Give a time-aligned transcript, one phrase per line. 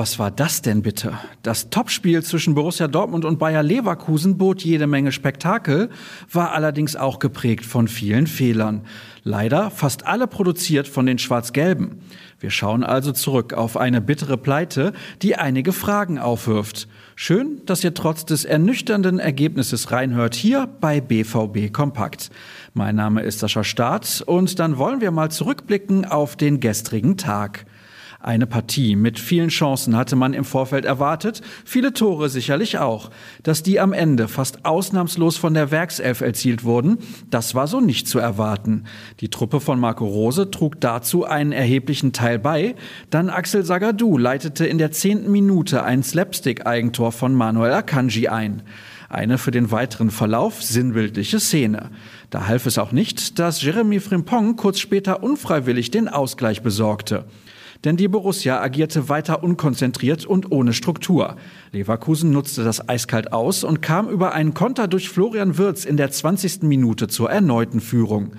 [0.00, 1.12] Was war das denn bitte?
[1.42, 5.90] Das Topspiel zwischen Borussia Dortmund und Bayer Leverkusen bot jede Menge Spektakel,
[6.32, 8.86] war allerdings auch geprägt von vielen Fehlern.
[9.24, 12.00] Leider fast alle produziert von den Schwarz-Gelben.
[12.38, 16.88] Wir schauen also zurück auf eine bittere Pleite, die einige Fragen aufwirft.
[17.14, 22.30] Schön, dass ihr trotz des ernüchternden Ergebnisses reinhört hier bei BVB Kompakt.
[22.72, 27.66] Mein Name ist Sascha Staat und dann wollen wir mal zurückblicken auf den gestrigen Tag.
[28.22, 33.10] Eine Partie mit vielen Chancen hatte man im Vorfeld erwartet, viele Tore sicherlich auch.
[33.42, 36.98] Dass die am Ende fast ausnahmslos von der Werkself erzielt wurden,
[37.30, 38.84] das war so nicht zu erwarten.
[39.20, 42.74] Die Truppe von Marco Rose trug dazu einen erheblichen Teil bei,
[43.08, 48.62] dann Axel Sagadou leitete in der zehnten Minute ein Slapstick-Eigentor von Manuel Akanji ein.
[49.08, 51.90] Eine für den weiteren Verlauf sinnbildliche Szene.
[52.28, 57.24] Da half es auch nicht, dass Jeremy Frimpong kurz später unfreiwillig den Ausgleich besorgte.
[57.84, 61.36] Denn die Borussia agierte weiter unkonzentriert und ohne Struktur.
[61.72, 66.10] Leverkusen nutzte das eiskalt aus und kam über einen Konter durch Florian Wirz in der
[66.10, 66.62] 20.
[66.62, 68.32] Minute zur erneuten Führung.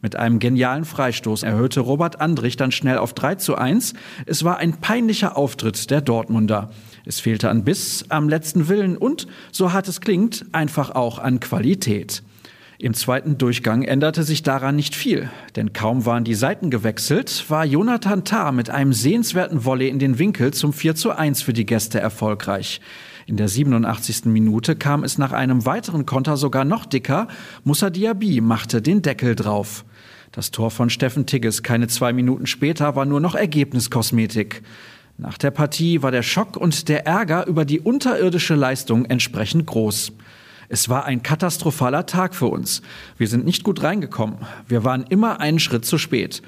[0.00, 3.94] Mit einem genialen Freistoß erhöhte Robert Andrich dann schnell auf 3 zu 1.
[4.26, 6.70] Es war ein peinlicher Auftritt der Dortmunder.
[7.04, 11.40] Es fehlte an Biss, am letzten Willen und, so hart es klingt, einfach auch an
[11.40, 12.22] Qualität.
[12.80, 17.64] Im zweiten Durchgang änderte sich daran nicht viel, denn kaum waren die Seiten gewechselt, war
[17.64, 21.66] Jonathan Tah mit einem sehenswerten Volley in den Winkel zum 4 zu 1 für die
[21.66, 22.80] Gäste erfolgreich.
[23.26, 24.26] In der 87.
[24.26, 27.26] Minute kam es nach einem weiteren Konter sogar noch dicker.
[27.64, 29.84] Musa Diaby machte den Deckel drauf.
[30.30, 34.62] Das Tor von Steffen Tigges keine zwei Minuten später war nur noch Ergebniskosmetik.
[35.16, 40.12] Nach der Partie war der Schock und der Ärger über die unterirdische Leistung entsprechend groß.
[40.70, 42.82] Es war ein katastrophaler Tag für uns.
[43.16, 44.36] Wir sind nicht gut reingekommen.
[44.66, 46.42] Wir waren immer einen Schritt zu spät.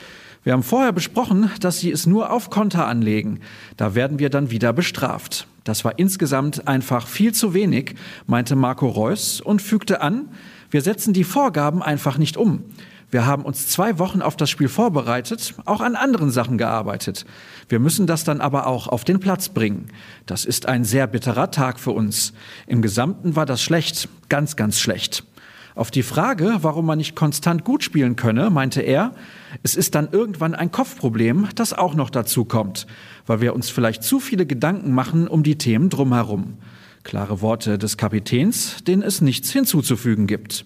[0.44, 3.40] Wir haben vorher besprochen, dass sie es nur auf Konter anlegen.
[3.78, 5.46] Da werden wir dann wieder bestraft.
[5.64, 7.94] Das war insgesamt einfach viel zu wenig,
[8.26, 10.28] meinte Marco Reus und fügte an,
[10.70, 12.64] wir setzen die Vorgaben einfach nicht um.
[13.10, 17.24] Wir haben uns zwei Wochen auf das Spiel vorbereitet, auch an anderen Sachen gearbeitet.
[17.68, 19.88] Wir müssen das dann aber auch auf den Platz bringen.
[20.26, 22.32] Das ist ein sehr bitterer Tag für uns.
[22.68, 25.24] Im Gesamten war das schlecht, ganz, ganz schlecht.
[25.74, 29.12] Auf die Frage, warum man nicht konstant gut spielen könne, meinte er,
[29.62, 32.86] es ist dann irgendwann ein Kopfproblem, das auch noch dazu kommt,
[33.26, 36.58] weil wir uns vielleicht zu viele Gedanken machen um die Themen drumherum.
[37.02, 40.64] Klare Worte des Kapitäns, denen es nichts hinzuzufügen gibt.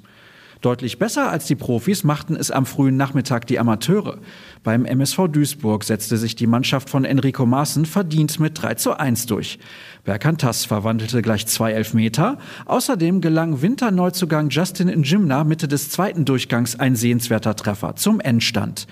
[0.64, 4.16] Deutlich besser als die Profis machten es am frühen Nachmittag die Amateure.
[4.62, 9.26] Beim MSV Duisburg setzte sich die Mannschaft von Enrico Maaßen verdient mit 3 zu 1
[9.26, 9.58] durch.
[10.04, 12.38] Berkantas verwandelte gleich zwei Elfmeter.
[12.64, 18.86] Außerdem gelang Winterneuzugang Justin Njimna Mitte des zweiten Durchgangs ein sehenswerter Treffer zum Endstand.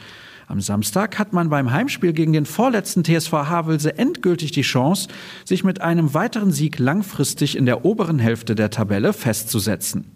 [0.53, 5.09] Am Samstag hat man beim Heimspiel gegen den vorletzten TSV Havelse endgültig die Chance,
[5.47, 10.13] sich mit einem weiteren Sieg langfristig in der oberen Hälfte der Tabelle festzusetzen.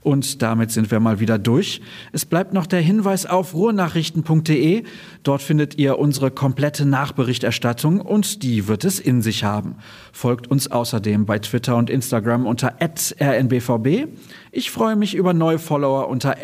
[0.00, 1.80] Und damit sind wir mal wieder durch.
[2.12, 4.84] Es bleibt noch der Hinweis auf ruhrnachrichten.de.
[5.24, 9.74] Dort findet ihr unsere komplette Nachberichterstattung und die wird es in sich haben.
[10.12, 14.06] Folgt uns außerdem bei Twitter und Instagram unter rnbvb.
[14.52, 16.36] Ich freue mich über neue Follower unter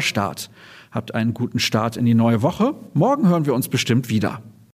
[0.00, 0.48] Start.
[0.96, 2.74] Habt einen guten Start in die neue Woche.
[2.94, 4.40] Morgen hören wir uns bestimmt wieder.